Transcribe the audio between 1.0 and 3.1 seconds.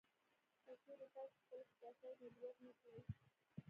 تاسې خپل احساسات مدیریت نه کړئ